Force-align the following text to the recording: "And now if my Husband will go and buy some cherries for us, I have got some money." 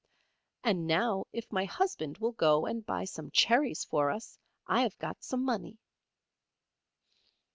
"And 0.63 0.87
now 0.87 1.25
if 1.31 1.51
my 1.51 1.63
Husband 1.65 2.17
will 2.17 2.31
go 2.31 2.65
and 2.65 2.83
buy 2.83 3.05
some 3.05 3.29
cherries 3.29 3.83
for 3.85 4.09
us, 4.09 4.39
I 4.65 4.81
have 4.81 4.97
got 4.97 5.23
some 5.23 5.43
money." 5.45 5.77